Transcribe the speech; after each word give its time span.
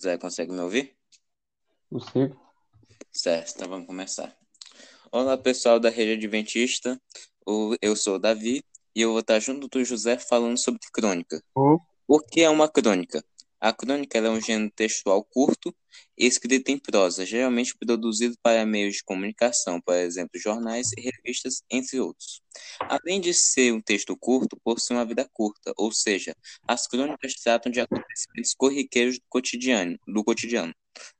Zé, 0.00 0.18
consegue 0.18 0.52
me 0.52 0.60
ouvir? 0.60 0.96
Consigo. 1.90 2.38
Certo, 3.10 3.54
então 3.56 3.68
vamos 3.68 3.86
começar. 3.86 4.36
Olá, 5.10 5.38
pessoal 5.38 5.80
da 5.80 5.88
Rede 5.88 6.12
Adventista. 6.12 7.00
Eu 7.80 7.96
sou 7.96 8.16
o 8.16 8.18
Davi 8.18 8.62
e 8.94 9.00
eu 9.00 9.10
vou 9.12 9.20
estar 9.20 9.38
junto 9.40 9.68
do 9.68 9.84
José 9.84 10.18
falando 10.18 10.58
sobre 10.58 10.80
crônica. 10.92 11.42
Ô, 11.54 11.78
O 12.06 12.20
que 12.20 12.42
é 12.42 12.50
uma 12.50 12.68
crônica? 12.68 13.24
A 13.58 13.72
crônica 13.72 14.18
é 14.18 14.30
um 14.30 14.40
gênero 14.40 14.70
textual 14.70 15.24
curto, 15.24 15.74
escrito 16.16 16.68
em 16.68 16.78
prosa, 16.78 17.24
geralmente 17.24 17.74
produzido 17.76 18.36
para 18.42 18.66
meios 18.66 18.96
de 18.96 19.04
comunicação, 19.04 19.80
por 19.80 19.94
exemplo, 19.94 20.38
jornais 20.38 20.90
e 20.92 21.00
revistas, 21.00 21.62
entre 21.70 21.98
outros. 21.98 22.42
Além 22.80 23.18
de 23.18 23.32
ser 23.32 23.72
um 23.72 23.80
texto 23.80 24.14
curto, 24.16 24.60
possui 24.62 24.94
uma 24.94 25.06
vida 25.06 25.26
curta, 25.32 25.72
ou 25.76 25.90
seja, 25.90 26.36
as 26.68 26.86
crônicas 26.86 27.32
tratam 27.34 27.72
de 27.72 27.80
acontecimentos 27.80 28.54
corriqueiros 28.54 29.18
do 29.18 29.24
cotidiano. 29.28 29.98
Do, 30.06 30.22
cotidiano. 30.22 30.74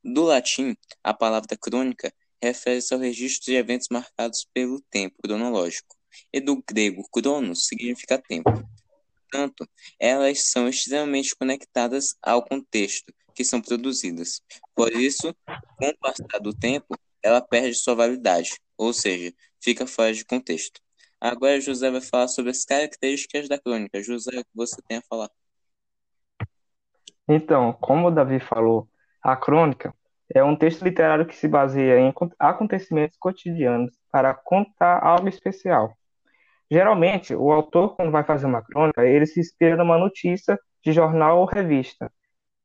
do 0.04 0.22
latim, 0.22 0.76
a 1.02 1.14
palavra 1.14 1.56
crônica 1.58 2.12
refere-se 2.42 2.92
ao 2.92 3.00
registro 3.00 3.46
de 3.46 3.56
eventos 3.56 3.88
marcados 3.90 4.46
pelo 4.52 4.82
tempo 4.90 5.16
cronológico, 5.22 5.96
e 6.30 6.38
do 6.38 6.62
grego 6.68 7.02
cronos 7.10 7.66
significa 7.66 8.18
tempo. 8.18 8.50
Portanto, 9.36 9.68
elas 10.00 10.50
são 10.50 10.66
extremamente 10.66 11.36
conectadas 11.36 12.16
ao 12.22 12.42
contexto 12.42 13.12
que 13.34 13.44
são 13.44 13.60
produzidas. 13.60 14.40
Por 14.74 14.90
isso, 14.92 15.34
com 15.76 15.88
o 15.88 15.98
passar 15.98 16.38
do 16.40 16.54
tempo, 16.54 16.96
ela 17.22 17.42
perde 17.42 17.74
sua 17.74 17.94
validade, 17.94 18.58
ou 18.78 18.94
seja, 18.94 19.30
fica 19.62 19.86
fora 19.86 20.14
de 20.14 20.24
contexto. 20.24 20.80
Agora, 21.20 21.60
José 21.60 21.90
vai 21.90 22.00
falar 22.00 22.28
sobre 22.28 22.50
as 22.50 22.64
características 22.64 23.46
da 23.46 23.58
crônica. 23.58 24.02
José, 24.02 24.38
o 24.38 24.44
que 24.44 24.50
você 24.54 24.80
tem 24.88 24.98
a 24.98 25.02
falar? 25.02 25.28
Então, 27.28 27.74
como 27.74 28.08
o 28.08 28.10
Davi 28.10 28.40
falou, 28.40 28.88
a 29.22 29.36
crônica 29.36 29.94
é 30.34 30.42
um 30.42 30.56
texto 30.56 30.82
literário 30.82 31.26
que 31.26 31.36
se 31.36 31.46
baseia 31.46 31.98
em 31.98 32.08
acon- 32.08 32.30
acontecimentos 32.38 33.18
cotidianos 33.18 33.92
para 34.10 34.32
contar 34.32 35.04
algo 35.04 35.28
especial. 35.28 35.94
Geralmente, 36.70 37.34
o 37.34 37.52
autor, 37.52 37.94
quando 37.94 38.10
vai 38.10 38.24
fazer 38.24 38.46
uma 38.46 38.62
crônica, 38.62 39.06
ele 39.06 39.26
se 39.26 39.40
inspira 39.40 39.76
numa 39.76 39.98
notícia 39.98 40.58
de 40.84 40.92
jornal 40.92 41.38
ou 41.38 41.46
revista, 41.46 42.12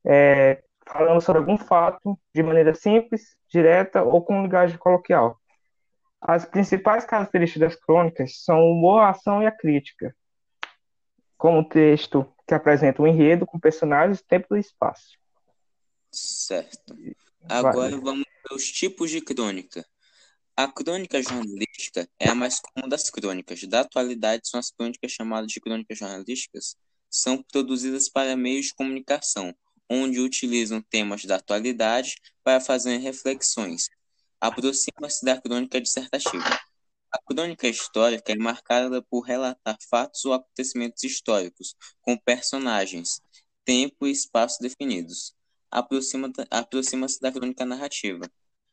é, 0.05 0.63
falando 0.87 1.21
sobre 1.21 1.39
algum 1.39 1.57
fato 1.57 2.19
de 2.33 2.41
maneira 2.41 2.73
simples, 2.73 3.35
direta 3.47 4.03
ou 4.03 4.23
com 4.23 4.41
linguagem 4.41 4.77
coloquial. 4.77 5.39
As 6.19 6.45
principais 6.45 7.05
características 7.05 7.73
das 7.73 7.79
crônicas 7.79 8.43
são 8.43 8.59
o 8.59 8.71
humor, 8.73 9.01
a 9.01 9.09
ação 9.09 9.41
e 9.41 9.47
a 9.47 9.51
crítica, 9.51 10.15
como 11.37 11.67
texto 11.67 12.31
que 12.47 12.53
apresenta 12.53 13.01
um 13.01 13.07
enredo 13.07 13.45
com 13.45 13.59
personagens, 13.59 14.21
tempo 14.21 14.55
e 14.55 14.59
espaço. 14.59 15.17
Certo. 16.11 16.95
Agora 17.49 17.97
vamos 17.97 18.25
para 18.43 18.55
os 18.55 18.71
tipos 18.71 19.09
de 19.09 19.21
crônica. 19.21 19.85
A 20.55 20.67
crônica 20.67 21.21
jornalística 21.23 21.70
é 22.19 22.29
a 22.29 22.35
mais 22.35 22.59
comum 22.59 22.87
das 22.87 23.09
crônicas. 23.09 23.63
Da 23.63 23.81
atualidade, 23.81 24.47
são 24.47 24.59
as 24.59 24.71
crônicas 24.71 25.11
chamadas 25.11 25.51
de 25.51 25.59
crônicas 25.59 25.97
jornalísticas, 25.97 26.75
são 27.09 27.43
produzidas 27.43 28.09
para 28.09 28.35
meios 28.35 28.67
de 28.67 28.73
comunicação, 28.73 29.53
onde 29.89 30.19
utilizam 30.19 30.81
temas 30.81 31.25
da 31.25 31.35
atualidade 31.35 32.15
para 32.43 32.61
fazer 32.61 32.97
reflexões. 32.97 33.89
Aproxima-se 34.39 35.25
da 35.25 35.39
crônica 35.39 35.79
dissertativa. 35.79 36.59
A 37.11 37.21
crônica 37.21 37.67
histórica 37.67 38.31
é 38.31 38.37
marcada 38.37 39.01
por 39.01 39.21
relatar 39.21 39.77
fatos 39.89 40.23
ou 40.23 40.33
acontecimentos 40.33 41.03
históricos, 41.03 41.75
com 42.01 42.17
personagens, 42.17 43.21
tempo 43.65 44.07
e 44.07 44.11
espaço 44.11 44.61
definidos. 44.61 45.35
Aproxima- 45.69 46.31
Aproxima-se 46.49 47.19
da 47.19 47.31
crônica 47.31 47.65
narrativa. 47.65 48.31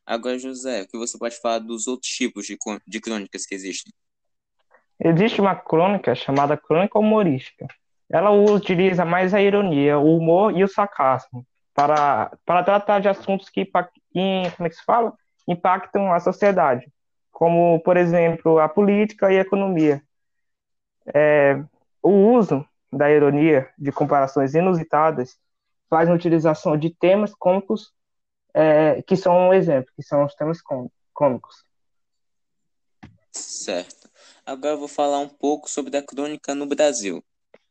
Agora, 0.08 0.38
José, 0.38 0.80
o 0.80 0.88
que 0.88 0.96
você 0.96 1.18
pode 1.18 1.38
falar 1.38 1.58
dos 1.58 1.86
outros 1.86 2.10
tipos 2.10 2.46
de, 2.46 2.56
de 2.86 2.98
crônicas 2.98 3.44
que 3.44 3.54
existem? 3.54 3.92
Existe 4.98 5.38
uma 5.38 5.54
crônica 5.54 6.14
chamada 6.14 6.56
crônica 6.56 6.98
humorística. 6.98 7.66
Ela 8.08 8.30
utiliza 8.30 9.04
mais 9.04 9.34
a 9.34 9.42
ironia, 9.42 9.98
o 9.98 10.16
humor 10.16 10.56
e 10.56 10.64
o 10.64 10.68
sarcasmo 10.68 11.46
para, 11.74 12.32
para 12.46 12.64
tratar 12.64 13.00
de 13.00 13.08
assuntos 13.10 13.50
que, 13.50 13.66
como 13.66 14.66
é 14.66 14.68
que 14.70 14.76
se 14.76 14.84
fala? 14.84 15.12
impactam 15.46 16.10
a 16.10 16.20
sociedade, 16.20 16.90
como, 17.30 17.78
por 17.80 17.98
exemplo, 17.98 18.58
a 18.58 18.68
política 18.68 19.30
e 19.30 19.36
a 19.36 19.42
economia. 19.42 20.02
É, 21.14 21.62
o 22.02 22.32
uso 22.32 22.66
da 22.90 23.10
ironia, 23.10 23.68
de 23.78 23.92
comparações 23.92 24.54
inusitadas, 24.54 25.38
faz 25.90 26.08
a 26.08 26.14
utilização 26.14 26.78
de 26.78 26.88
temas 26.88 27.34
cômicos 27.34 27.92
é, 28.60 29.02
que 29.02 29.16
são 29.16 29.48
um 29.48 29.54
exemplo, 29.54 29.92
que 29.94 30.02
são 30.02 30.24
os 30.24 30.34
temas 30.34 30.60
côm- 30.60 30.90
cômicos. 31.12 31.64
Certo. 33.30 34.10
Agora 34.44 34.74
eu 34.74 34.78
vou 34.78 34.88
falar 34.88 35.18
um 35.20 35.28
pouco 35.28 35.70
sobre 35.70 35.96
a 35.96 36.02
crônica 36.02 36.54
no 36.54 36.66
Brasil. 36.66 37.24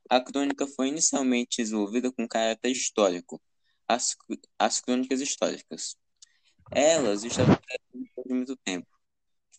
A 0.09 0.21
crônica 0.21 0.65
foi 0.67 0.87
inicialmente 0.87 1.61
desenvolvida 1.61 2.11
com 2.11 2.27
caráter 2.27 2.69
histórico, 2.71 3.41
as, 3.87 4.15
as 4.57 4.79
crônicas 4.79 5.19
históricas. 5.19 5.97
Elas 6.71 7.23
estabelecem 7.23 7.59
de 7.93 8.33
muito 8.33 8.55
tempo 8.57 8.87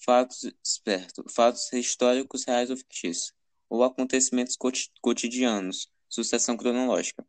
fatos, 0.00 0.50
certo, 0.62 1.24
fatos 1.28 1.70
históricos 1.72 2.44
reais 2.44 2.70
ou 2.70 2.76
fictícios, 2.76 3.32
ou 3.68 3.84
acontecimentos 3.84 4.56
coti- 4.56 4.90
cotidianos, 5.02 5.90
sucessão 6.08 6.56
cronológica. 6.56 7.26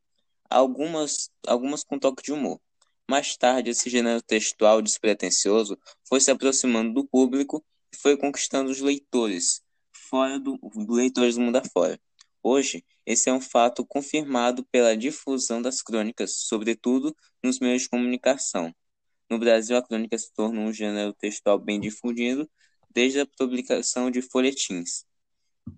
Algumas, 0.50 1.30
algumas 1.46 1.84
com 1.84 2.00
toque 2.00 2.24
de 2.24 2.32
humor. 2.32 2.62
Mais 3.10 3.36
tarde, 3.36 3.72
esse 3.72 3.90
gênero 3.90 4.22
textual 4.22 4.84
despretensioso 4.84 5.76
foi 6.08 6.22
se 6.22 6.30
aproximando 6.30 6.94
do 6.94 7.08
público 7.08 7.66
e 7.92 7.98
foi 7.98 8.16
conquistando 8.16 8.70
os 8.70 8.82
leitores, 8.82 9.64
fora 9.92 10.40
do, 10.40 10.60
leitores 10.88 11.34
do 11.34 11.42
mundo 11.42 11.56
afora. 11.56 12.00
Hoje, 12.44 12.86
esse 13.08 13.28
é 13.28 13.34
um 13.34 13.42
fato 13.42 13.84
confirmado 13.84 14.64
pela 14.66 14.96
difusão 14.96 15.60
das 15.60 15.82
crônicas, 15.82 16.36
sobretudo 16.36 17.18
nos 17.44 17.60
meios 17.60 17.82
de 17.82 17.90
comunicação. 17.90 18.72
No 19.28 19.40
Brasil, 19.40 19.76
a 19.76 19.82
crônica 19.82 20.16
se 20.16 20.32
tornou 20.32 20.66
um 20.66 20.72
gênero 20.72 21.12
textual 21.14 21.58
bem 21.58 21.80
difundido 21.80 22.48
desde 22.92 23.22
a 23.22 23.26
publicação 23.26 24.12
de 24.12 24.22
folhetins. 24.22 25.04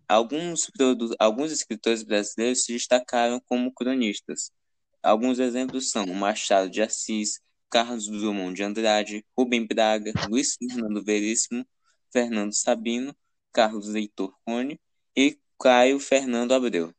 Alguns, 0.05 0.69
alguns 1.17 1.53
escritores 1.53 2.03
brasileiros 2.03 2.65
se 2.65 2.73
destacaram 2.73 3.39
como 3.39 3.71
cronistas. 3.73 4.51
Alguns 5.03 5.39
exemplos 5.39 5.89
são 5.91 6.05
Machado 6.07 6.69
de 6.69 6.81
Assis, 6.81 7.41
Carlos 7.69 8.07
Drummond 8.07 8.53
de 8.53 8.63
Andrade, 8.63 9.25
Rubem 9.37 9.65
Braga, 9.65 10.11
Luiz 10.29 10.55
Fernando 10.55 11.03
Veríssimo, 11.03 11.65
Fernando 12.11 12.53
Sabino, 12.53 13.15
Carlos 13.51 13.87
Leitor 13.87 14.33
Cone 14.45 14.79
e 15.15 15.39
Caio 15.59 15.99
Fernando 15.99 16.53
Abreu. 16.53 16.93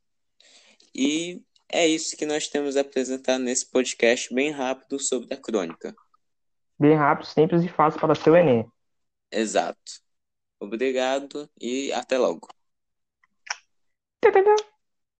E 0.94 1.42
é 1.70 1.86
isso 1.86 2.16
que 2.16 2.26
nós 2.26 2.48
temos 2.48 2.76
a 2.76 2.80
apresentar 2.80 3.38
nesse 3.38 3.70
podcast 3.70 4.32
bem 4.34 4.50
rápido 4.50 4.98
sobre 4.98 5.32
a 5.32 5.36
crônica. 5.36 5.94
Bem 6.78 6.94
rápido, 6.94 7.26
simples 7.26 7.62
e 7.62 7.68
fácil 7.68 8.00
para 8.00 8.14
seu 8.14 8.34
Enem. 8.34 8.66
Exato. 9.30 10.02
Obrigado 10.60 11.48
e 11.60 11.92
até 11.92 12.18
logo. 12.18 12.48
Tadadá. 14.20 14.71